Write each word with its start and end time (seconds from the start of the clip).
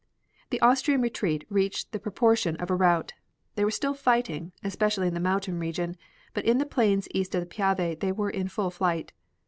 The 0.49 0.59
Austrian 0.61 0.99
retreat 0.99 1.45
reached 1.47 1.91
the 1.91 1.99
proportion 1.99 2.55
of 2.55 2.71
a 2.71 2.75
rout. 2.75 3.13
They 3.53 3.63
were 3.63 3.69
still 3.69 3.93
fighting, 3.93 4.51
especially 4.63 5.05
in 5.05 5.13
the 5.13 5.19
mountain 5.19 5.59
region, 5.59 5.95
but 6.33 6.43
in 6.43 6.57
the 6.57 6.65
plains 6.65 7.07
east 7.13 7.35
of 7.35 7.41
the 7.41 7.45
Piave 7.55 7.97
they 7.99 8.11
were 8.11 8.31
in 8.31 8.47
full 8.47 8.71
flight. 8.71 9.13